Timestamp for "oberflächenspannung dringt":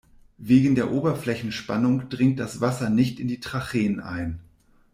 0.91-2.39